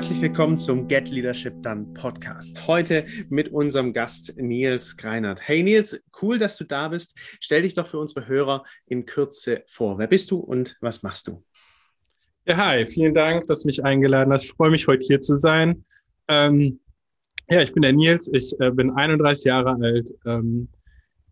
[0.00, 2.66] herzlich willkommen zum Get Leadership Done Podcast.
[2.66, 5.46] Heute mit unserem Gast Nils Greinert.
[5.46, 7.14] Hey Nils, cool, dass du da bist.
[7.38, 9.98] Stell dich doch für unsere Hörer in Kürze vor.
[9.98, 11.44] Wer bist du und was machst du?
[12.46, 14.44] Ja, hi, vielen Dank, dass du mich eingeladen hast.
[14.44, 15.84] Ich freue mich, heute hier zu sein.
[16.28, 16.80] Ähm,
[17.50, 20.10] ja, ich bin der Nils, ich äh, bin 31 Jahre alt.
[20.24, 20.68] Ähm,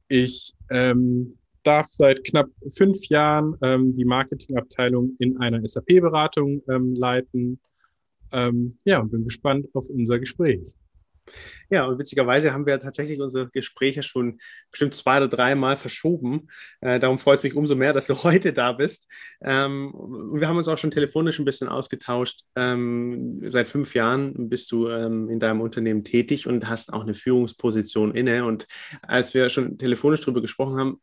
[0.09, 7.59] ich ähm, darf seit knapp fünf Jahren ähm, die Marketingabteilung in einer SAP-Beratung ähm, leiten
[8.33, 10.75] ähm, ja, und bin gespannt auf unser Gespräch.
[11.71, 14.39] Ja, und witzigerweise haben wir tatsächlich unsere Gespräche schon
[14.71, 16.49] bestimmt zwei oder drei Mal verschoben.
[16.81, 19.09] Äh, darum freut es mich umso mehr, dass du heute da bist.
[19.43, 19.93] Ähm,
[20.33, 22.43] wir haben uns auch schon telefonisch ein bisschen ausgetauscht.
[22.57, 27.15] Ähm, seit fünf Jahren bist du ähm, in deinem Unternehmen tätig und hast auch eine
[27.15, 28.45] Führungsposition inne.
[28.45, 28.67] Und
[29.03, 31.01] als wir schon telefonisch darüber gesprochen haben,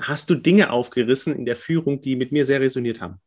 [0.00, 3.20] hast du Dinge aufgerissen in der Führung, die mit mir sehr resoniert haben.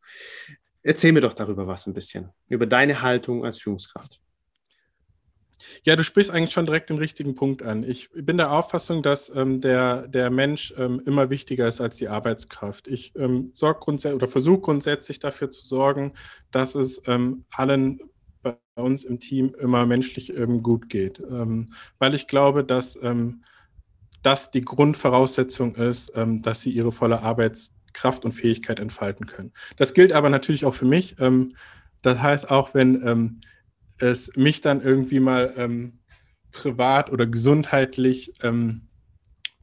[0.84, 4.22] Erzähl mir doch darüber was ein bisschen, über deine Haltung als Führungskraft.
[5.84, 7.84] Ja, du sprichst eigentlich schon direkt den richtigen Punkt an.
[7.84, 12.08] Ich bin der Auffassung, dass ähm, der, der Mensch ähm, immer wichtiger ist als die
[12.08, 12.88] Arbeitskraft.
[12.88, 16.14] Ich ähm, grundsätzlich oder versuche grundsätzlich dafür zu sorgen,
[16.52, 18.00] dass es ähm, allen
[18.44, 21.20] bei uns im Team immer menschlich ähm, gut geht.
[21.20, 22.98] Ähm, weil ich glaube, dass
[24.24, 29.54] das die Grundvoraussetzung ist, dass sie ihre volle Arbeits Kraft und Fähigkeit entfalten können.
[29.78, 31.16] Das gilt aber natürlich auch für mich.
[31.20, 31.56] Ähm,
[32.02, 33.42] das heißt, auch wenn ähm,
[33.98, 36.00] es mich dann irgendwie mal ähm,
[36.52, 38.88] privat oder gesundheitlich ähm,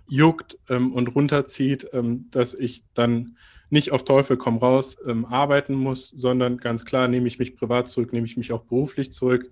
[0.08, 3.36] juckt ähm, und runterzieht, ähm, dass ich dann
[3.70, 8.12] nicht auf Teufel komm raus arbeiten muss, sondern ganz klar nehme ich mich privat zurück,
[8.12, 9.50] nehme ich mich auch beruflich zurück.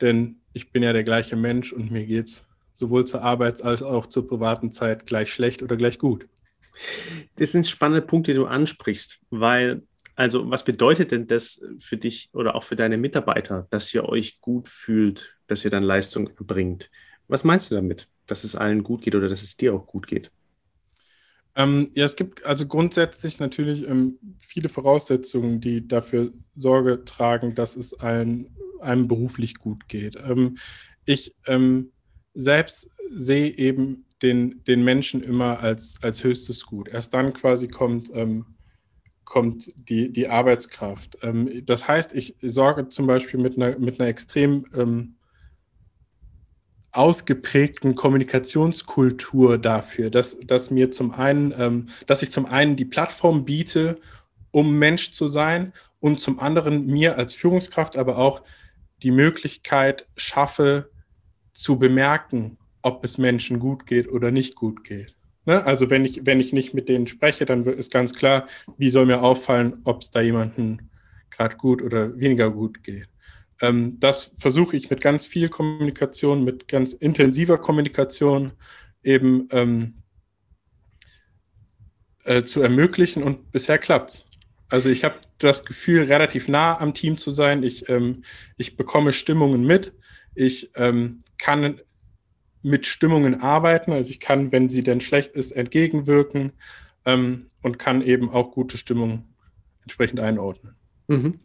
[0.00, 3.82] denn ich bin ja der gleiche Mensch und mir geht es sowohl zur Arbeits- als
[3.82, 6.28] auch zur privaten Zeit gleich schlecht oder gleich gut.
[7.36, 9.82] Das sind spannende Punkte, die du ansprichst, weil,
[10.14, 14.40] also, was bedeutet denn das für dich oder auch für deine Mitarbeiter, dass ihr euch
[14.40, 16.90] gut fühlt, dass ihr dann Leistung erbringt?
[17.28, 20.06] Was meinst du damit, dass es allen gut geht oder dass es dir auch gut
[20.06, 20.30] geht?
[21.58, 27.76] Ähm, ja, es gibt also grundsätzlich natürlich ähm, viele Voraussetzungen, die dafür Sorge tragen, dass
[27.76, 30.16] es allen, einem beruflich gut geht.
[30.16, 30.58] Ähm,
[31.04, 31.90] ich ähm,
[32.32, 36.88] selbst sehe eben den, den Menschen immer als, als höchstes Gut.
[36.88, 38.46] Erst dann quasi kommt, ähm,
[39.24, 41.18] kommt die, die Arbeitskraft.
[41.22, 45.14] Ähm, das heißt, ich sorge zum Beispiel mit einer, mit einer extrem ähm,
[46.90, 53.44] ausgeprägten Kommunikationskultur dafür, dass, dass mir zum einen, ähm, dass ich zum einen die Plattform
[53.44, 54.00] biete,
[54.50, 58.42] um Mensch zu sein und zum anderen mir als Führungskraft aber auch
[59.02, 60.90] die Möglichkeit schaffe,
[61.52, 62.56] zu bemerken,
[62.88, 65.14] ob es Menschen gut geht oder nicht gut geht.
[65.44, 65.64] Ne?
[65.64, 68.46] Also wenn ich, wenn ich nicht mit denen spreche, dann ist ganz klar,
[68.78, 70.90] wie soll mir auffallen, ob es da jemanden
[71.30, 73.08] gerade gut oder weniger gut geht.
[73.60, 78.52] Ähm, das versuche ich mit ganz viel Kommunikation, mit ganz intensiver Kommunikation
[79.02, 80.02] eben ähm,
[82.24, 84.24] äh, zu ermöglichen und bisher klappt es.
[84.70, 87.62] Also ich habe das Gefühl, relativ nah am Team zu sein.
[87.62, 88.22] Ich, ähm,
[88.56, 89.94] ich bekomme Stimmungen mit.
[90.34, 91.80] Ich ähm, kann
[92.62, 93.92] mit Stimmungen arbeiten.
[93.92, 96.52] Also ich kann, wenn sie denn schlecht ist, entgegenwirken
[97.04, 99.24] ähm, und kann eben auch gute Stimmung
[99.82, 100.77] entsprechend einordnen.
[101.10, 101.38] Mhm.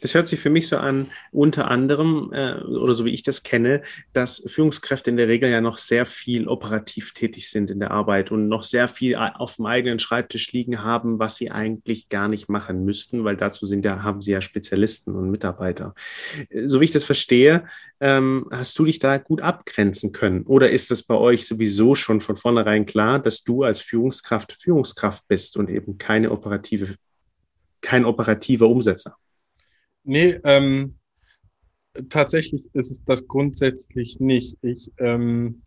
[0.00, 3.44] Das hört sich für mich so an, unter anderem, äh, oder so wie ich das
[3.44, 3.82] kenne,
[4.12, 8.32] dass Führungskräfte in der Regel ja noch sehr viel operativ tätig sind in der Arbeit
[8.32, 12.48] und noch sehr viel auf dem eigenen Schreibtisch liegen haben, was sie eigentlich gar nicht
[12.48, 15.94] machen müssten, weil dazu sind ja, haben sie ja Spezialisten und Mitarbeiter.
[16.50, 17.68] Äh, so wie ich das verstehe,
[18.00, 20.42] ähm, hast du dich da gut abgrenzen können?
[20.42, 25.28] Oder ist das bei euch sowieso schon von vornherein klar, dass du als Führungskraft Führungskraft
[25.28, 26.96] bist und eben keine operative
[27.84, 29.16] kein operativer Umsetzer.
[30.02, 30.98] Nee, ähm,
[32.08, 34.58] tatsächlich ist es das grundsätzlich nicht.
[34.62, 35.62] Ich ähm,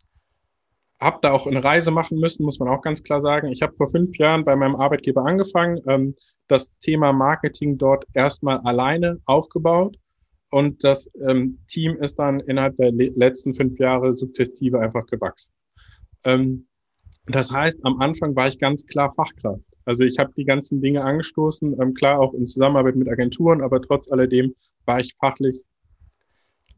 [1.00, 3.48] habe da auch eine Reise machen müssen, muss man auch ganz klar sagen.
[3.48, 6.14] Ich habe vor fünf Jahren bei meinem Arbeitgeber angefangen, ähm,
[6.48, 9.96] das Thema Marketing dort erstmal alleine aufgebaut.
[10.50, 15.52] Und das ähm, Team ist dann innerhalb der letzten fünf Jahre sukzessive einfach gewachsen.
[16.24, 16.66] Ähm,
[17.26, 19.62] das heißt, am Anfang war ich ganz klar Fachkraft.
[19.88, 23.80] Also ich habe die ganzen Dinge angestoßen, ähm, klar auch in Zusammenarbeit mit Agenturen, aber
[23.80, 24.54] trotz alledem
[24.84, 25.64] war ich fachlich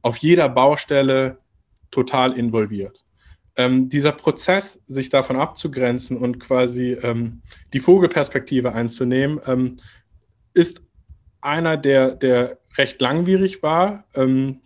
[0.03, 1.39] auf jeder Baustelle
[1.91, 3.05] total involviert.
[3.57, 7.43] Ähm, dieser Prozess, sich davon abzugrenzen und quasi ähm,
[7.73, 9.79] die Vogelperspektive einzunehmen, ähm,
[10.55, 10.81] ist
[11.41, 14.61] einer, der, der recht langwierig war, ähm,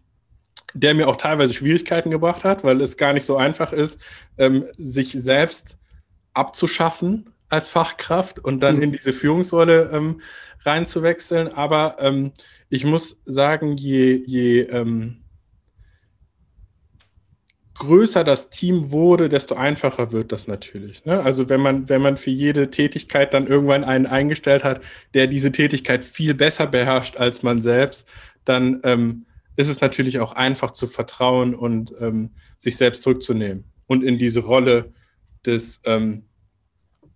[0.75, 3.99] der mir auch teilweise Schwierigkeiten gebracht hat, weil es gar nicht so einfach ist,
[4.37, 5.79] ähm, sich selbst
[6.35, 8.83] abzuschaffen als Fachkraft und dann mhm.
[8.83, 10.21] in diese Führungsrolle ähm,
[10.65, 11.49] reinzuwechseln.
[11.49, 12.33] Aber ähm,
[12.69, 15.25] ich muss sagen, je, je ähm,
[17.75, 21.05] größer das Team wurde, desto einfacher wird das natürlich.
[21.05, 21.21] Ne?
[21.21, 24.81] Also wenn man, wenn man für jede Tätigkeit dann irgendwann einen eingestellt hat,
[25.13, 28.09] der diese Tätigkeit viel besser beherrscht als man selbst,
[28.45, 34.03] dann ähm, ist es natürlich auch einfach zu vertrauen und ähm, sich selbst zurückzunehmen und
[34.03, 34.93] in diese Rolle
[35.45, 36.25] des, ähm,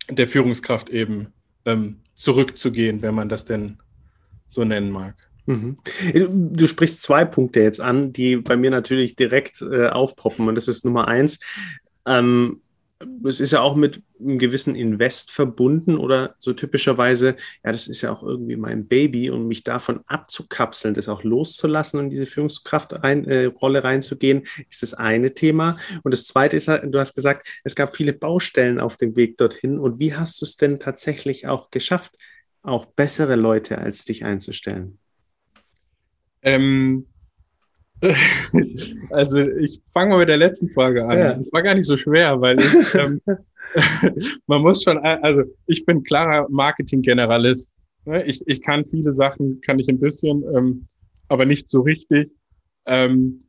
[0.09, 1.33] der Führungskraft eben
[1.65, 3.79] ähm, zurückzugehen, wenn man das denn
[4.49, 5.15] so nennen mag.
[5.47, 5.77] Mhm.
[6.13, 10.47] Du sprichst zwei Punkte jetzt an, die bei mir natürlich direkt äh, aufpoppen.
[10.47, 11.39] Und das ist Nummer eins.
[12.07, 12.61] Ähm,
[13.25, 18.03] es ist ja auch mit einem gewissen Invest verbunden oder so typischerweise, ja, das ist
[18.03, 23.79] ja auch irgendwie mein Baby und mich davon abzukapseln, das auch loszulassen und diese Führungskraftrolle
[23.79, 25.79] äh, reinzugehen, ist das eine Thema.
[26.03, 29.79] Und das zweite ist, du hast gesagt, es gab viele Baustellen auf dem Weg dorthin.
[29.79, 32.17] Und wie hast du es denn tatsächlich auch geschafft,
[32.63, 34.99] auch bessere Leute als dich einzustellen?
[36.43, 37.07] Ähm,
[39.11, 41.19] also ich fange mal mit der letzten Frage an.
[41.19, 41.33] Ja.
[41.35, 43.21] Das war gar nicht so schwer, weil ich, ähm,
[44.47, 47.73] man muss schon, also ich bin klarer Marketing-Generalist.
[48.05, 48.25] Ne?
[48.25, 50.87] Ich, ich kann viele Sachen, kann ich ein bisschen, ähm,
[51.29, 52.31] aber nicht so richtig.
[52.87, 53.41] Ähm,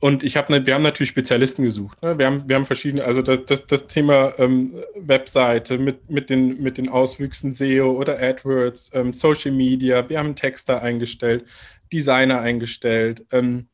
[0.00, 2.02] und ich habe, ne, wir haben natürlich Spezialisten gesucht.
[2.02, 2.18] Ne?
[2.18, 6.62] Wir haben, wir haben verschiedene, also das, das, das Thema ähm, Webseite mit, mit, den,
[6.62, 10.06] mit den Auswüchsen SEO oder AdWords, ähm, Social Media.
[10.08, 11.46] Wir haben Texter eingestellt.
[11.92, 13.26] Designer eingestellt.
[13.32, 13.68] Ähm,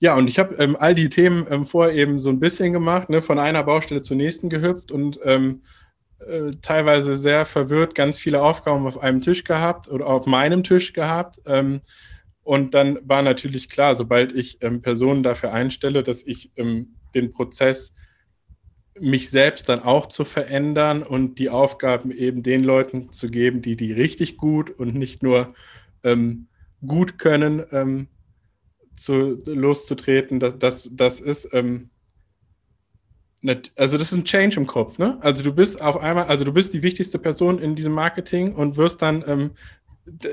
[0.00, 3.08] ja, und ich habe ähm, all die Themen ähm, vorher eben so ein bisschen gemacht,
[3.08, 5.62] ne, von einer Baustelle zur nächsten gehüpft und ähm,
[6.18, 10.92] äh, teilweise sehr verwirrt ganz viele Aufgaben auf einem Tisch gehabt oder auf meinem Tisch
[10.92, 11.40] gehabt.
[11.46, 11.80] Ähm,
[12.42, 17.94] und dann war natürlich klar, sobald ich ähm, Personen dafür einstelle, dass ich den Prozess
[19.00, 23.76] mich selbst dann auch zu verändern und die Aufgaben eben den Leuten zu geben, die
[23.76, 25.54] die richtig gut und nicht nur
[26.04, 26.48] ähm,
[26.86, 28.08] gut können, ähm,
[28.94, 31.90] zu, loszutreten, das, das, das ist, ähm,
[33.40, 35.18] nicht, also das ist ein Change im Kopf, ne?
[35.20, 38.76] Also du bist auf einmal, also du bist die wichtigste Person in diesem Marketing und
[38.76, 39.50] wirst dann, ähm,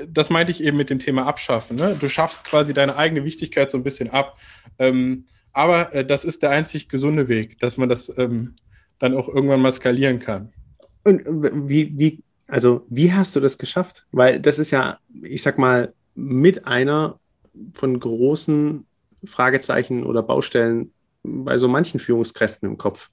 [0.08, 1.96] das meinte ich eben mit dem Thema Abschaffen, ne?
[1.98, 4.38] Du schaffst quasi deine eigene Wichtigkeit so ein bisschen ab.
[4.78, 8.54] Ähm, aber äh, das ist der einzig gesunde Weg, dass man das ähm,
[8.98, 10.52] dann auch irgendwann mal skalieren kann.
[11.04, 11.22] Und
[11.68, 14.06] wie, wie, also wie hast du das geschafft?
[14.12, 17.18] Weil das ist ja, ich sag mal, mit einer
[17.74, 18.86] von großen
[19.24, 20.92] Fragezeichen oder Baustellen
[21.22, 23.10] bei so manchen Führungskräften im Kopf.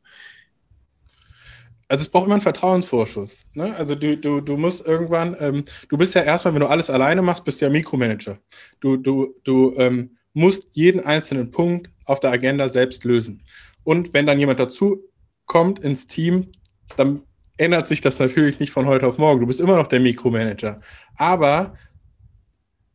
[1.87, 3.41] Also es braucht immer einen Vertrauensvorschuss.
[3.53, 3.75] Ne?
[3.75, 7.23] Also du, du, du musst irgendwann, ähm, du bist ja erstmal, wenn du alles alleine
[7.23, 8.37] machst, bist du ja Mikromanager.
[8.79, 13.43] Du, du, du ähm, musst jeden einzelnen Punkt auf der Agenda selbst lösen.
[13.83, 15.03] Und wenn dann jemand dazu
[15.45, 16.51] kommt ins Team,
[16.95, 17.23] dann
[17.57, 19.39] ändert sich das natürlich nicht von heute auf morgen.
[19.41, 20.79] Du bist immer noch der Mikromanager.
[21.15, 21.75] Aber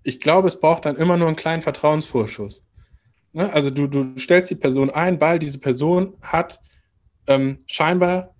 [0.05, 2.63] ich glaube, es braucht dann immer nur einen kleinen Vertrauensvorschuss.
[3.33, 3.53] Ne?
[3.53, 6.61] Also du, du stellst die Person ein, weil diese Person hat
[7.27, 8.35] ähm, scheinbar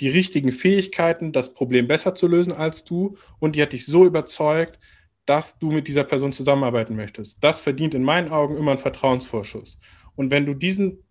[0.00, 4.04] die richtigen Fähigkeiten, das Problem besser zu lösen als du und die hat dich so
[4.04, 4.80] überzeugt,
[5.26, 7.38] dass du mit dieser Person zusammenarbeiten möchtest.
[7.40, 9.78] Das verdient in meinen Augen immer einen Vertrauensvorschuss.
[10.16, 11.04] Und wenn du diesen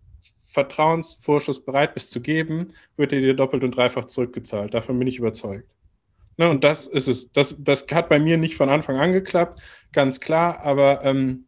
[0.46, 4.74] Vertrauensvorschuss bereit bist zu geben, wird er dir doppelt und dreifach zurückgezahlt.
[4.74, 5.66] Davon bin ich überzeugt.
[6.38, 7.30] Ne, und das ist es.
[7.32, 9.60] Das, das hat bei mir nicht von Anfang an geklappt,
[9.92, 11.46] ganz klar, aber ähm,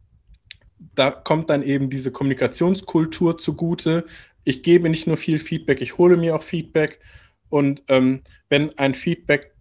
[0.94, 4.04] da kommt dann eben diese Kommunikationskultur zugute.
[4.44, 7.00] Ich gebe nicht nur viel Feedback, ich hole mir auch Feedback.
[7.49, 9.54] Und ähm, wenn ein Feedback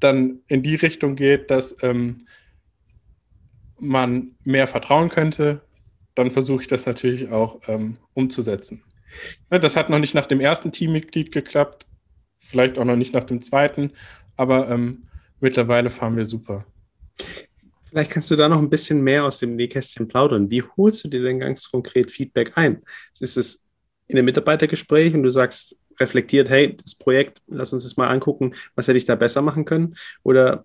[0.00, 2.26] dann in die Richtung geht, dass ähm,
[3.78, 5.60] man mehr vertrauen könnte,
[6.14, 8.82] dann versuche ich das natürlich auch ähm, umzusetzen.
[9.50, 11.87] Ne, das hat noch nicht nach dem ersten Teammitglied geklappt,
[12.38, 13.92] vielleicht auch noch nicht nach dem zweiten,
[14.36, 15.08] aber ähm,
[15.40, 16.64] mittlerweile fahren wir super.
[17.84, 20.50] Vielleicht kannst du da noch ein bisschen mehr aus dem Nähkästchen plaudern.
[20.50, 22.82] Wie holst du dir denn ganz konkret Feedback ein?
[23.18, 23.64] Ist es
[24.06, 28.54] in einem Mitarbeitergespräch und du sagst reflektiert, hey, das Projekt, lass uns das mal angucken,
[28.74, 29.96] was hätte ich da besser machen können?
[30.22, 30.64] Oder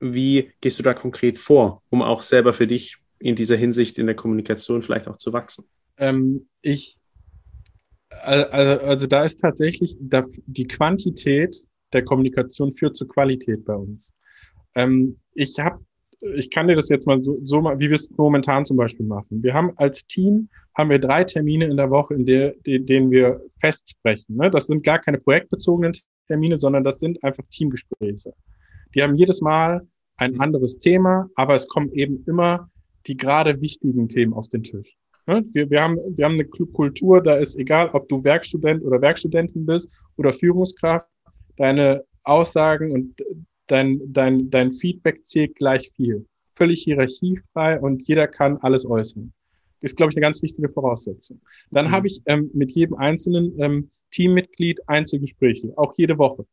[0.00, 4.06] wie gehst du da konkret vor, um auch selber für dich in dieser Hinsicht in
[4.06, 5.64] der Kommunikation vielleicht auch zu wachsen?
[5.96, 6.97] Ähm, ich
[8.10, 11.56] also, also da ist tatsächlich die Quantität
[11.92, 14.12] der Kommunikation führt zur Qualität bei uns.
[14.74, 15.80] Ähm, ich habe,
[16.36, 19.42] ich kann dir das jetzt mal so, so wie wir es momentan zum Beispiel machen.
[19.42, 23.10] Wir haben als Team haben wir drei Termine in der Woche, in der, in denen
[23.10, 24.36] wir festsprechen.
[24.36, 24.50] Ne?
[24.50, 25.92] Das sind gar keine projektbezogenen
[26.26, 28.32] Termine, sondern das sind einfach Teamgespräche.
[28.94, 29.86] Die haben jedes Mal
[30.16, 32.70] ein anderes Thema, aber es kommen eben immer
[33.06, 34.96] die gerade wichtigen Themen auf den Tisch.
[35.28, 35.44] Ne?
[35.52, 39.66] Wir, wir, haben, wir haben eine Kultur, da ist egal, ob du Werkstudent oder Werkstudentin
[39.66, 41.06] bist oder Führungskraft,
[41.56, 43.14] deine Aussagen und
[43.66, 46.26] dein, dein, dein Feedback zählt gleich viel.
[46.56, 49.32] Völlig hierarchiefrei und jeder kann alles äußern.
[49.80, 51.40] Das ist, glaube ich, eine ganz wichtige Voraussetzung.
[51.70, 51.90] Dann mhm.
[51.90, 56.46] habe ich ähm, mit jedem einzelnen ähm, Teammitglied Einzelgespräche, auch jede Woche.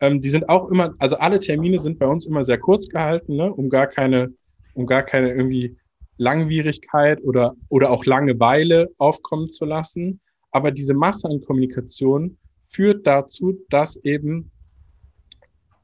[0.00, 3.36] Ähm, die sind auch immer, also alle Termine sind bei uns immer sehr kurz gehalten,
[3.36, 4.34] ne, um gar keine,
[4.74, 5.76] um gar keine irgendwie
[6.20, 10.20] Langwierigkeit oder, oder auch Langeweile aufkommen zu lassen.
[10.50, 12.36] Aber diese Masse an Kommunikation
[12.68, 14.50] führt dazu, dass eben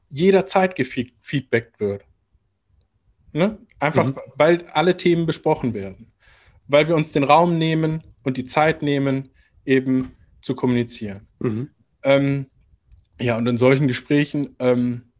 [0.09, 2.05] jederzeit gefeedbackt wird.
[3.33, 3.57] Ne?
[3.79, 4.17] Einfach, mhm.
[4.35, 6.11] weil alle Themen besprochen werden.
[6.67, 9.29] Weil wir uns den Raum nehmen und die Zeit nehmen,
[9.65, 11.27] eben zu kommunizieren.
[11.39, 11.69] Mhm.
[12.03, 12.45] Ähm,
[13.19, 15.11] ja, und in solchen Gesprächen ähm,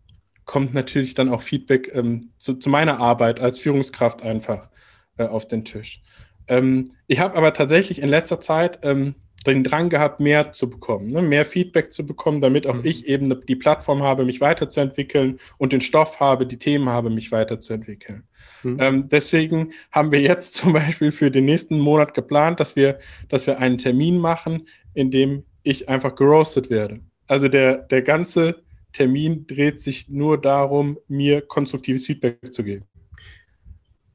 [0.45, 4.69] kommt natürlich dann auch Feedback ähm, zu, zu, meiner Arbeit als Führungskraft einfach
[5.17, 6.01] äh, auf den Tisch.
[6.47, 11.07] Ähm, ich habe aber tatsächlich in letzter Zeit ähm, den Drang gehabt, mehr zu bekommen,
[11.07, 11.21] ne?
[11.21, 12.85] mehr Feedback zu bekommen, damit auch mhm.
[12.85, 17.31] ich eben die Plattform habe, mich weiterzuentwickeln und den Stoff habe, die Themen habe, mich
[17.31, 18.23] weiterzuentwickeln.
[18.63, 18.77] Mhm.
[18.79, 23.47] Ähm, deswegen haben wir jetzt zum Beispiel für den nächsten Monat geplant, dass wir, dass
[23.47, 26.99] wir einen Termin machen, in dem ich einfach geroastet werde.
[27.27, 32.85] Also der, der ganze Termin dreht sich nur darum, mir konstruktives Feedback zu geben.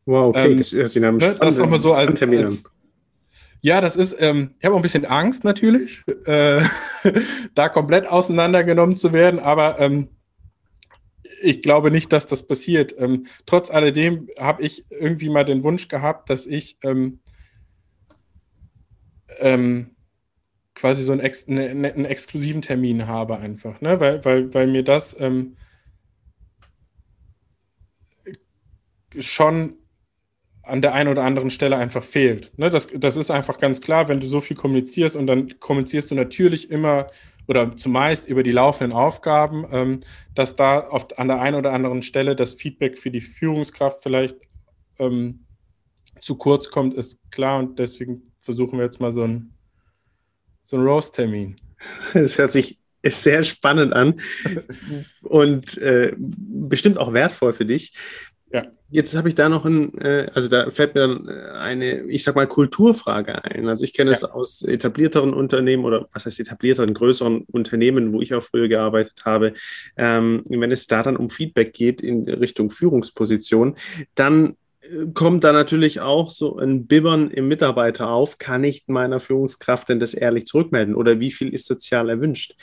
[0.05, 2.71] Wow, okay, ähm, das ist ne, das nochmal so als, als,
[3.61, 6.61] ja, das ist, ähm, ich habe auch ein bisschen Angst natürlich, äh,
[7.55, 10.09] da komplett auseinandergenommen zu werden, aber ähm,
[11.41, 12.95] ich glaube nicht, dass das passiert.
[12.99, 17.21] Ähm, trotz alledem habe ich irgendwie mal den Wunsch gehabt, dass ich ähm,
[19.39, 19.91] ähm,
[20.75, 24.01] quasi so einen, ex ne, ne, einen, exklusiven Termin habe einfach, ne?
[24.01, 25.57] weil, weil, weil mir das ähm,
[29.19, 29.77] schon
[30.65, 32.57] an der einen oder anderen Stelle einfach fehlt.
[32.57, 36.11] Ne, das, das ist einfach ganz klar, wenn du so viel kommunizierst und dann kommunizierst
[36.11, 37.09] du natürlich immer
[37.49, 40.01] oder zumeist über die laufenden Aufgaben, ähm,
[40.35, 44.37] dass da oft an der einen oder anderen Stelle das Feedback für die Führungskraft vielleicht
[44.99, 45.45] ähm,
[46.21, 49.55] zu kurz kommt, ist klar und deswegen versuchen wir jetzt mal so einen
[50.63, 51.57] so einen Roast-Termin.
[52.15, 54.21] Das hört sich sehr spannend an
[55.23, 57.93] und äh, bestimmt auch wertvoll für dich.
[58.53, 58.65] Ja.
[58.91, 62.23] Jetzt habe ich da noch ein, äh, also da fällt mir dann äh, eine, ich
[62.23, 63.67] sag mal, Kulturfrage ein.
[63.67, 68.35] Also ich kenne es aus etablierteren Unternehmen oder was heißt etablierteren, größeren Unternehmen, wo ich
[68.35, 69.55] auch früher gearbeitet habe.
[69.97, 73.77] Ähm, wenn es da dann um Feedback geht in Richtung Führungsposition,
[74.15, 78.37] dann äh, kommt da natürlich auch so ein Bibbern im Mitarbeiter auf.
[78.37, 80.95] Kann ich meiner Führungskraft denn das ehrlich zurückmelden?
[80.95, 82.57] Oder wie viel ist sozial erwünscht?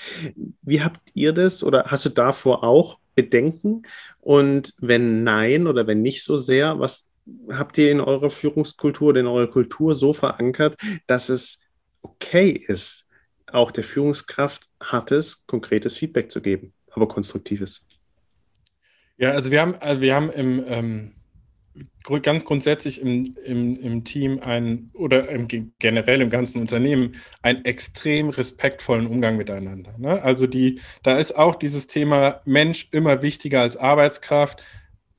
[0.62, 3.83] Wie habt ihr das oder hast du davor auch Bedenken?
[4.21, 7.09] Und wenn nein oder wenn nicht so sehr, was
[7.49, 10.75] habt ihr in eurer Führungskultur oder in eurer Kultur so verankert,
[11.07, 11.59] dass es
[12.01, 13.07] okay ist,
[13.47, 17.85] auch der Führungskraft hartes, konkretes Feedback zu geben, aber konstruktives?
[19.17, 21.18] Ja, also wir haben, also wir haben im ähm
[22.21, 25.48] ganz grundsätzlich im, im, im Team ein oder im,
[25.79, 29.95] generell im ganzen Unternehmen einen extrem respektvollen Umgang miteinander.
[29.98, 30.21] Ne?
[30.21, 34.63] Also die, da ist auch dieses Thema Mensch immer wichtiger als Arbeitskraft,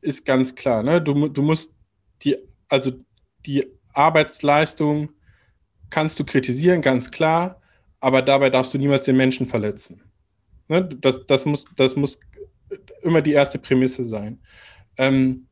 [0.01, 0.83] ist ganz klar.
[0.83, 1.01] Ne?
[1.01, 1.75] Du, du musst
[2.23, 2.37] die,
[2.69, 2.93] also
[3.47, 5.11] die Arbeitsleistung
[5.91, 7.61] kannst du kritisieren, ganz klar,
[8.01, 10.03] aber dabei darfst du niemals den Menschen verletzen.
[10.69, 10.85] Ne?
[10.85, 12.19] Das, das, muss, das muss
[13.03, 14.41] immer die erste Prämisse sein.
[14.97, 15.47] Ähm,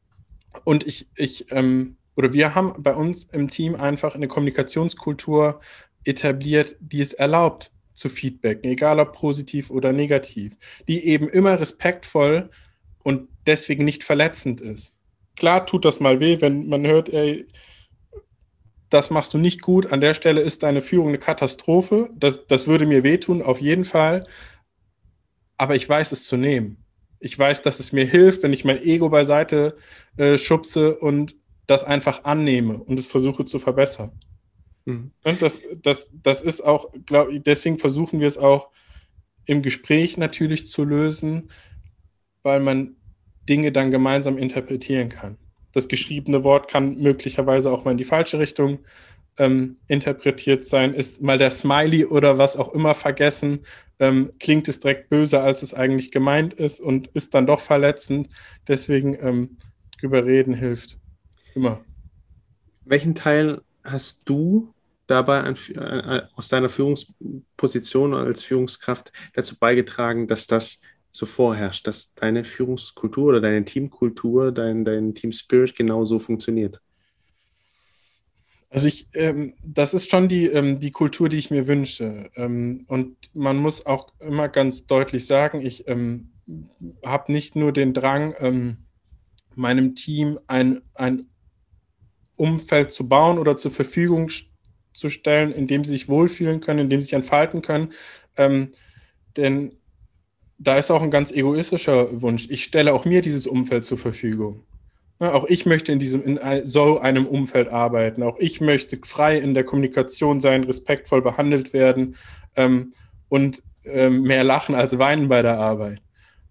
[0.65, 5.61] und ich, ich ähm, oder wir haben bei uns im Team einfach eine Kommunikationskultur
[6.05, 12.51] etabliert, die es erlaubt, zu feedbacken, egal ob positiv oder negativ, die eben immer respektvoll
[13.03, 14.97] und deswegen nicht verletzend ist.
[15.37, 17.47] Klar tut das mal weh, wenn man hört, ey,
[18.91, 22.67] das machst du nicht gut, an der Stelle ist deine Führung eine Katastrophe, das, das
[22.67, 24.27] würde mir wehtun, auf jeden Fall,
[25.57, 26.85] aber ich weiß es zu nehmen.
[27.21, 29.77] Ich weiß, dass es mir hilft, wenn ich mein Ego beiseite
[30.17, 34.13] äh, schubse und das einfach annehme und es versuche zu verbessern.
[34.85, 35.11] Mhm.
[35.25, 38.71] Und das, das, das ist auch, glaube ich, deswegen versuchen wir es auch
[39.45, 41.51] im Gespräch natürlich zu lösen,
[42.43, 42.97] weil man
[43.49, 45.39] Dinge dann gemeinsam interpretieren kann.
[45.73, 48.81] Das geschriebene Wort kann möglicherweise auch mal in die falsche Richtung
[49.39, 50.95] ähm, interpretiert sein.
[50.95, 53.61] Ist mal der Smiley oder was auch immer vergessen,
[53.99, 58.29] ähm, klingt es direkt böse, als es eigentlich gemeint ist und ist dann doch verletzend.
[58.67, 59.57] Deswegen ähm,
[60.01, 60.99] drüber reden hilft
[61.55, 61.85] immer.
[62.85, 64.73] Welchen Teil hast du
[65.07, 72.15] dabei an, äh, aus deiner Führungsposition als Führungskraft dazu beigetragen, dass das so vorherrscht, dass
[72.15, 76.81] deine Führungskultur oder deine Teamkultur, dein, dein Team Spirit genau so funktioniert?
[78.71, 82.31] Also ich, ähm, das ist schon die, ähm, die Kultur, die ich mir wünsche.
[82.37, 86.33] Ähm, und man muss auch immer ganz deutlich sagen, ich ähm,
[87.05, 88.79] habe nicht nur den Drang, ähm,
[89.55, 91.29] meinem Team ein, ein
[92.37, 94.31] Umfeld zu bauen oder zur Verfügung
[94.93, 97.93] zu stellen, in dem sie sich wohlfühlen können, in dem sie sich entfalten können.
[98.37, 98.73] Ähm,
[99.37, 99.73] denn
[100.59, 102.49] da ist auch ein ganz egoistischer Wunsch.
[102.51, 104.65] Ich stelle auch mir dieses Umfeld zur Verfügung.
[105.21, 108.23] Auch ich möchte in diesem in so einem Umfeld arbeiten.
[108.23, 112.15] Auch ich möchte frei in der Kommunikation sein, respektvoll behandelt werden
[112.55, 112.93] ähm,
[113.29, 116.01] und ähm, mehr lachen als weinen bei der Arbeit.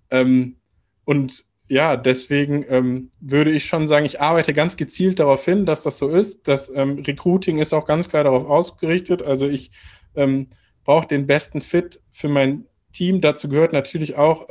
[0.10, 0.58] Ähm,
[1.06, 5.84] und ja, deswegen ähm, würde ich schon sagen, ich arbeite ganz gezielt darauf hin, dass
[5.84, 6.48] das so ist.
[6.48, 9.22] Das ähm, Recruiting ist auch ganz klar darauf ausgerichtet.
[9.22, 9.72] Also ich
[10.16, 10.48] ähm,
[10.84, 13.22] brauche den besten Fit für mein Team.
[13.22, 14.48] Dazu gehört natürlich auch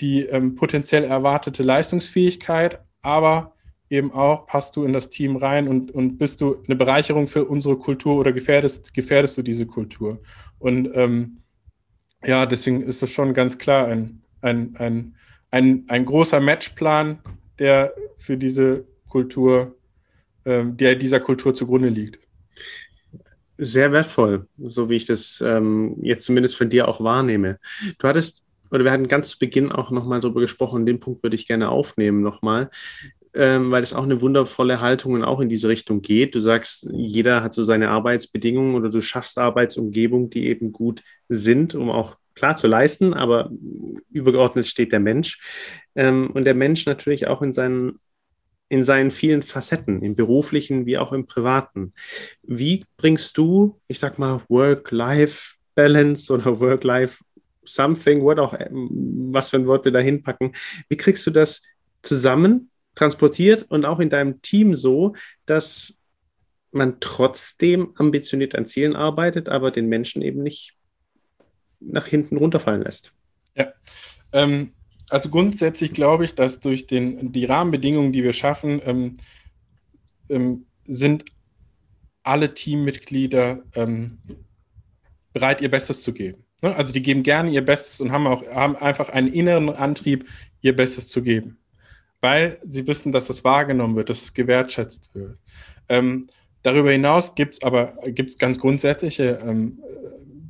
[0.00, 3.54] die potenziell erwartete Leistungsfähigkeit, aber
[3.88, 7.44] eben auch, passt du in das Team rein und, und bist du eine Bereicherung für
[7.44, 10.20] unsere Kultur oder gefährdest, gefährdest du diese Kultur?
[10.58, 11.38] Und ähm,
[12.24, 15.14] ja, deswegen ist das schon ganz klar ein, ein, ein
[15.50, 17.18] ein, ein großer Matchplan,
[17.58, 19.76] der für diese Kultur,
[20.44, 22.18] ähm, der dieser Kultur zugrunde liegt.
[23.58, 27.58] Sehr wertvoll, so wie ich das ähm, jetzt zumindest von dir auch wahrnehme.
[27.98, 31.36] Du hattest, oder wir hatten ganz zu Beginn auch nochmal darüber gesprochen, den Punkt würde
[31.36, 32.70] ich gerne aufnehmen nochmal,
[33.34, 36.34] ähm, weil es auch eine wundervolle Haltung und auch in diese Richtung geht.
[36.34, 41.74] Du sagst, jeder hat so seine Arbeitsbedingungen oder du schaffst Arbeitsumgebungen, die eben gut sind,
[41.74, 43.50] um auch klar zu leisten, aber
[44.10, 45.40] übergeordnet steht der Mensch.
[45.96, 47.98] Ähm, und der Mensch natürlich auch in seinen,
[48.68, 51.94] in seinen vielen Facetten, im beruflichen wie auch im privaten.
[52.42, 57.24] Wie bringst du, ich sag mal, Work-Life-Balance oder Work-Life
[57.66, 60.54] something, what auch, was für ein Wort wir da hinpacken,
[60.88, 61.62] wie kriegst du das
[62.02, 65.98] zusammen, transportiert und auch in deinem Team so, dass
[66.72, 70.74] man trotzdem ambitioniert an Zielen arbeitet, aber den Menschen eben nicht
[71.80, 73.12] nach hinten runterfallen lässt.
[73.54, 73.72] Ja,
[74.32, 74.72] ähm,
[75.08, 79.16] also grundsätzlich glaube ich, dass durch den, die Rahmenbedingungen, die wir schaffen, ähm,
[80.28, 81.24] ähm, sind
[82.22, 84.18] alle Teammitglieder ähm,
[85.32, 86.45] bereit, ihr Bestes zu geben.
[86.62, 86.74] Ne?
[86.74, 90.28] Also die geben gerne ihr Bestes und haben auch haben einfach einen inneren Antrieb,
[90.60, 91.58] ihr Bestes zu geben,
[92.20, 95.38] weil sie wissen, dass das wahrgenommen wird, dass es gewertschätzt wird.
[95.88, 96.26] Ähm,
[96.62, 99.78] darüber hinaus gibt es aber gibt's ganz grundsätzliche ähm,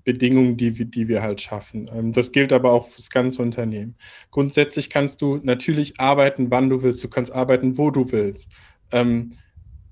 [0.06, 1.90] Bedingungen, die, die wir halt schaffen.
[1.92, 3.96] Ähm, das gilt aber auch für das ganze Unternehmen.
[4.30, 7.02] Grundsätzlich kannst du natürlich arbeiten, wann du willst.
[7.02, 8.54] Du kannst arbeiten, wo du willst.
[8.92, 9.32] Ähm,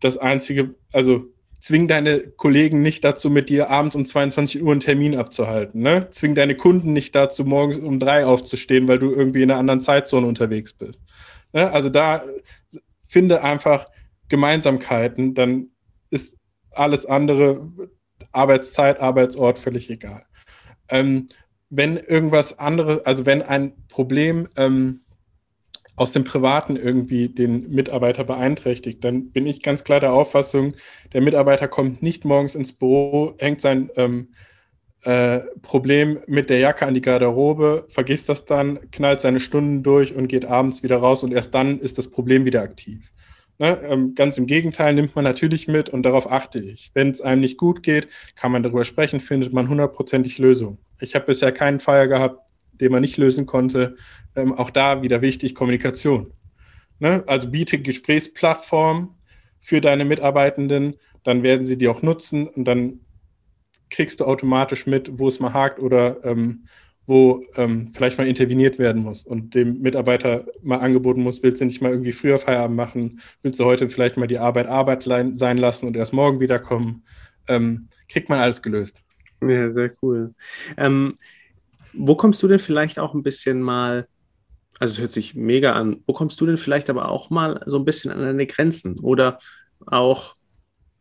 [0.01, 1.34] das Einzige, also
[1.65, 5.81] zwing deine Kollegen nicht dazu, mit dir abends um 22 Uhr einen Termin abzuhalten.
[5.81, 6.11] Ne?
[6.11, 9.81] Zwing deine Kunden nicht dazu, morgens um drei aufzustehen, weil du irgendwie in einer anderen
[9.81, 11.01] Zeitzone unterwegs bist.
[11.55, 11.71] Ne?
[11.71, 12.23] Also da
[13.09, 13.87] finde einfach
[14.29, 15.71] Gemeinsamkeiten, dann
[16.11, 16.37] ist
[16.71, 17.67] alles andere
[18.31, 20.27] Arbeitszeit, Arbeitsort, völlig egal.
[20.91, 21.29] Ähm,
[21.71, 25.01] wenn irgendwas anderes, also wenn ein Problem ähm,
[25.97, 30.75] aus dem Privaten irgendwie den Mitarbeiter beeinträchtigt, dann bin ich ganz klar der Auffassung,
[31.13, 34.29] der Mitarbeiter kommt nicht morgens ins Büro, hängt sein ähm,
[35.03, 40.15] äh, Problem mit der Jacke an die Garderobe, vergisst das dann, knallt seine Stunden durch
[40.15, 43.11] und geht abends wieder raus und erst dann ist das Problem wieder aktiv.
[43.59, 43.81] Ne?
[43.89, 46.91] Ähm, ganz im Gegenteil nimmt man natürlich mit und darauf achte ich.
[46.95, 50.79] Wenn es einem nicht gut geht, kann man darüber sprechen, findet man hundertprozentig Lösung.
[51.01, 52.44] Ich habe bisher keinen Fall gehabt,
[52.81, 53.97] den man nicht lösen konnte.
[54.37, 56.33] Ähm, auch da wieder wichtig, Kommunikation.
[56.99, 57.25] Ne?
[57.27, 59.11] Also biete Gesprächsplattformen
[59.61, 63.01] für deine Mitarbeitenden, dann werden sie die auch nutzen und dann
[63.91, 66.67] kriegst du automatisch mit, wo es mal hakt oder ähm,
[67.07, 71.67] wo ähm, vielleicht mal interveniert werden muss und dem Mitarbeiter mal angeboten muss, willst du
[71.67, 75.59] nicht mal irgendwie früher Feierabend machen, willst du heute vielleicht mal die Arbeit Arbeit sein
[75.59, 77.05] lassen und erst morgen wiederkommen,
[77.49, 79.03] ähm, kriegt man alles gelöst.
[79.43, 80.35] Ja, sehr cool.
[80.79, 81.17] Ähm,
[81.97, 84.07] wo kommst du denn vielleicht auch ein bisschen mal,
[84.79, 87.79] also es hört sich mega an, wo kommst du denn vielleicht aber auch mal so
[87.79, 89.39] ein bisschen an deine Grenzen oder
[89.87, 90.35] auch,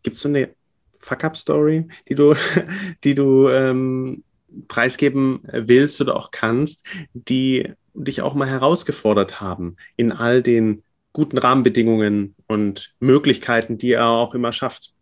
[0.04, 0.50] gibt es so eine
[0.98, 2.36] Fuck-Up-Story, die du,
[3.04, 4.24] die du ähm,
[4.68, 11.38] preisgeben willst oder auch kannst, die dich auch mal herausgefordert haben in all den guten
[11.38, 14.94] Rahmenbedingungen und Möglichkeiten, die er auch immer schafft?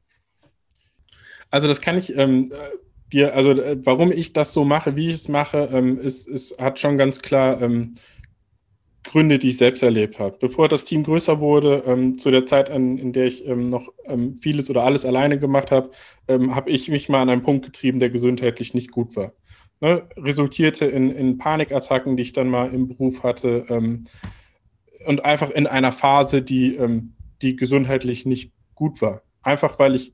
[1.50, 2.52] Also das kann ich ähm,
[3.14, 6.62] dir, also äh, warum ich das so mache, wie ich es mache, ähm, ist, ist,
[6.62, 7.96] hat schon ganz klar ähm,
[9.04, 10.38] Gründe, die ich selbst erlebt habe.
[10.40, 13.90] Bevor das Team größer wurde, ähm, zu der Zeit, an, in der ich ähm, noch
[14.06, 15.90] ähm, vieles oder alles alleine gemacht habe,
[16.28, 19.34] ähm, habe ich mich mal an einen Punkt getrieben, der gesundheitlich nicht gut war
[19.82, 24.06] ne, resultierte in, in Panikattacken, die ich dann mal im Beruf hatte ähm,
[25.06, 29.24] und einfach in einer Phase, die, ähm, die gesundheitlich nicht gut war.
[29.42, 30.14] Einfach weil ich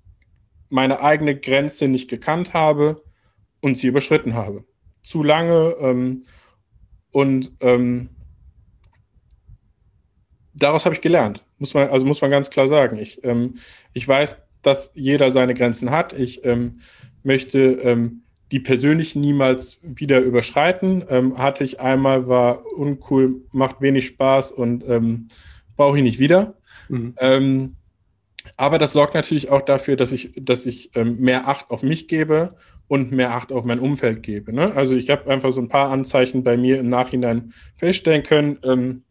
[0.69, 3.01] meine eigene Grenze nicht gekannt habe
[3.61, 4.63] und sie überschritten habe.
[5.03, 6.25] Zu lange ähm,
[7.11, 8.09] und ähm,
[10.53, 12.97] daraus habe ich gelernt, muss man, also muss man ganz klar sagen.
[12.99, 13.55] Ich, ähm,
[13.93, 16.13] ich weiß, dass jeder seine Grenzen hat.
[16.13, 16.81] Ich ähm,
[17.23, 21.03] möchte ähm, die persönlich niemals wieder überschreiten.
[21.09, 24.83] Ähm, hatte ich einmal, war uncool, macht wenig Spaß und
[25.75, 26.55] brauche ich nicht wieder.
[26.89, 27.13] Mhm.
[28.57, 32.07] Aber das sorgt natürlich auch dafür, dass ich, dass ich ähm, mehr Acht auf mich
[32.07, 32.49] gebe
[32.87, 34.51] und mehr Acht auf mein Umfeld gebe.
[34.51, 34.73] Ne?
[34.75, 39.03] Also ich habe einfach so ein paar Anzeichen bei mir im Nachhinein feststellen können, ähm,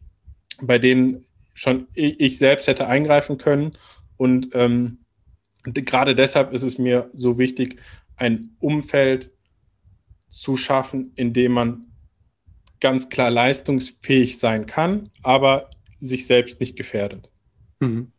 [0.61, 3.77] bei denen schon ich selbst hätte eingreifen können.
[4.17, 4.99] Und ähm,
[5.63, 7.79] gerade deshalb ist es mir so wichtig,
[8.17, 9.31] ein Umfeld
[10.29, 11.85] zu schaffen, in dem man
[12.79, 17.29] ganz klar leistungsfähig sein kann, aber sich selbst nicht gefährdet.
[17.79, 18.11] Mhm.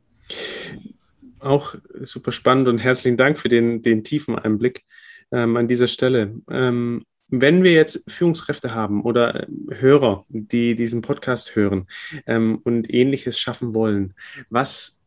[1.41, 4.85] Auch super spannend und herzlichen Dank für den, den tiefen Einblick
[5.31, 6.35] ähm, an dieser Stelle.
[6.51, 11.87] Ähm, wenn wir jetzt Führungskräfte haben oder äh, Hörer, die diesen Podcast hören
[12.27, 14.15] ähm, und ähnliches schaffen wollen,
[14.49, 14.99] was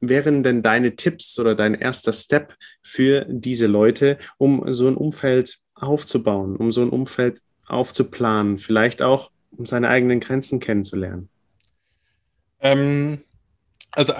[0.00, 5.58] wären denn deine Tipps oder dein erster Step für diese Leute, um so ein Umfeld
[5.74, 11.28] aufzubauen, um so ein Umfeld aufzuplanen, vielleicht auch, um seine eigenen Grenzen kennenzulernen?
[12.60, 13.22] Ähm,
[13.96, 14.12] also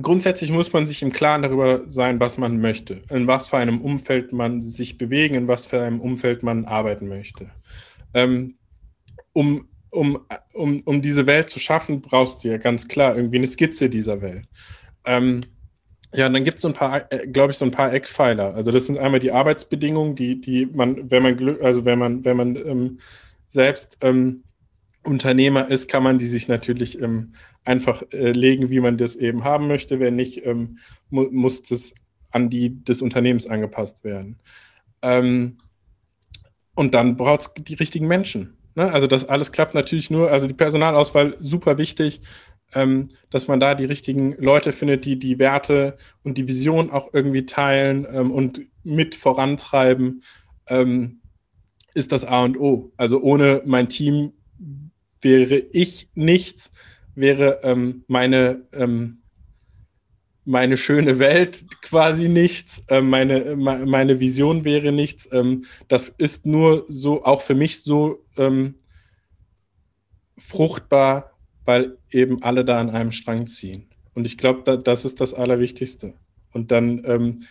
[0.00, 3.80] grundsätzlich muss man sich im Klaren darüber sein, was man möchte, in was für einem
[3.80, 7.50] Umfeld man sich bewegen, in was für einem Umfeld man arbeiten möchte.
[8.14, 8.56] Ähm,
[9.32, 10.20] um, um,
[10.52, 14.20] um, um diese Welt zu schaffen, brauchst du ja ganz klar irgendwie eine Skizze dieser
[14.22, 14.46] Welt.
[15.04, 15.42] Ähm,
[16.14, 18.54] ja, und dann gibt es so ein paar, äh, glaube ich, so ein paar Eckpfeiler.
[18.54, 22.36] Also das sind einmal die Arbeitsbedingungen, die, die man, wenn man also wenn man, wenn
[22.36, 22.98] man ähm,
[23.46, 24.42] selbst ähm,
[25.08, 27.32] Unternehmer ist, kann man die sich natürlich ähm,
[27.64, 30.00] einfach äh, legen, wie man das eben haben möchte.
[30.00, 30.78] Wenn nicht, ähm,
[31.10, 31.94] mu muss das
[32.30, 34.38] an die des Unternehmens angepasst werden.
[35.02, 35.58] Ähm,
[36.74, 38.56] und dann braucht es die richtigen Menschen.
[38.74, 38.92] Ne?
[38.92, 42.20] Also das alles klappt natürlich nur, also die Personalauswahl super wichtig,
[42.74, 47.08] ähm, dass man da die richtigen Leute findet, die die Werte und die Vision auch
[47.12, 50.22] irgendwie teilen ähm, und mit vorantreiben,
[50.68, 51.20] ähm,
[51.94, 52.92] ist das A und O.
[52.96, 54.32] Also ohne mein Team
[55.20, 56.72] wäre ich nichts,
[57.14, 59.18] wäre ähm, meine, ähm,
[60.44, 65.28] meine schöne Welt quasi nichts, äh, meine, meine Vision wäre nichts.
[65.32, 68.76] Ähm, das ist nur so, auch für mich so ähm,
[70.38, 71.32] fruchtbar,
[71.64, 73.88] weil eben alle da an einem Strang ziehen.
[74.14, 76.14] Und ich glaube, da, das ist das Allerwichtigste.
[76.52, 77.42] Und dann ähm,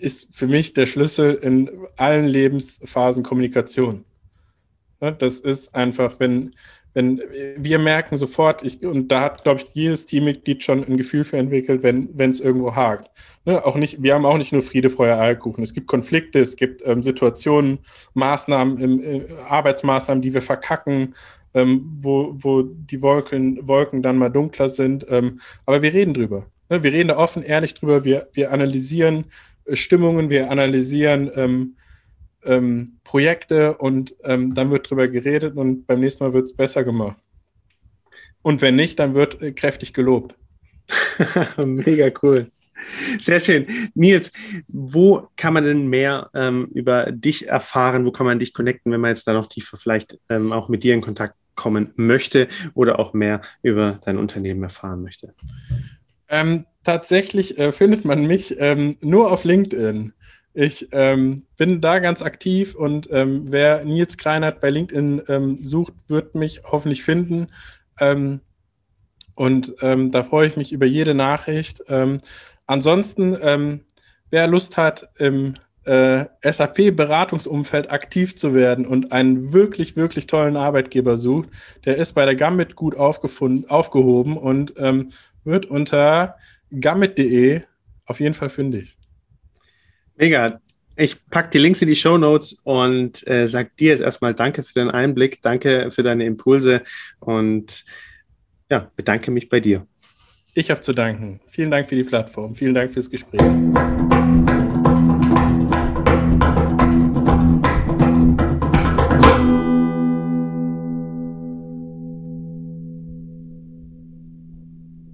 [0.00, 4.04] ist für mich der Schlüssel in allen Lebensphasen Kommunikation.
[5.02, 6.54] Ja, das ist einfach, wenn,
[6.94, 7.20] wenn
[7.56, 11.38] wir merken sofort, ich, und da hat, glaube ich, jedes Teammitglied schon ein Gefühl für
[11.38, 13.10] entwickelt, wenn es irgendwo hakt.
[13.44, 15.64] Ne, auch nicht, wir haben auch nicht nur Friede, Feuer, Eierkuchen.
[15.64, 17.80] Es gibt Konflikte, es gibt ähm, Situationen,
[18.14, 21.16] Maßnahmen, im, äh, Arbeitsmaßnahmen, die wir verkacken,
[21.54, 25.04] ähm, wo, wo die Wolken, Wolken dann mal dunkler sind.
[25.08, 26.46] Ähm, aber wir reden drüber.
[26.68, 28.04] Ne, wir reden da offen, ehrlich drüber.
[28.04, 29.24] Wir, wir analysieren
[29.64, 31.76] äh, Stimmungen, wir analysieren
[32.44, 36.84] ähm, Projekte und ähm, dann wird drüber geredet und beim nächsten Mal wird es besser
[36.84, 37.16] gemacht.
[38.42, 40.34] Und wenn nicht, dann wird äh, kräftig gelobt.
[41.56, 42.50] Mega cool.
[43.20, 43.66] Sehr schön.
[43.94, 44.32] Nils,
[44.66, 48.04] wo kann man denn mehr ähm, über dich erfahren?
[48.04, 50.82] Wo kann man dich connecten, wenn man jetzt da noch tiefer vielleicht ähm, auch mit
[50.82, 55.34] dir in Kontakt kommen möchte oder auch mehr über dein Unternehmen erfahren möchte?
[56.28, 60.12] Ähm, tatsächlich äh, findet man mich ähm, nur auf LinkedIn.
[60.54, 65.94] Ich ähm, bin da ganz aktiv und ähm, wer Nils Kreinert bei LinkedIn ähm, sucht,
[66.08, 67.48] wird mich hoffentlich finden.
[67.98, 68.40] Ähm,
[69.34, 71.82] und ähm, da freue ich mich über jede Nachricht.
[71.88, 72.18] Ähm,
[72.66, 73.80] ansonsten,
[74.30, 81.16] wer Lust hat, im äh, SAP-Beratungsumfeld aktiv zu werden und einen wirklich, wirklich tollen Arbeitgeber
[81.16, 81.48] sucht,
[81.86, 84.74] der ist bei der Gambit gut aufgehoben und
[85.44, 86.36] wird unter
[86.78, 87.62] gambit.de
[88.04, 88.96] auf jeden Fall fündig.
[90.16, 90.60] Mega.
[90.96, 94.62] Ich packe die Links in die Show Notes und äh, sage dir jetzt erstmal Danke
[94.62, 96.82] für deinen Einblick, danke für deine Impulse
[97.18, 97.84] und
[98.70, 99.86] ja, bedanke mich bei dir.
[100.54, 101.40] Ich habe zu danken.
[101.48, 102.54] Vielen Dank für die Plattform.
[102.54, 103.40] Vielen Dank fürs Gespräch.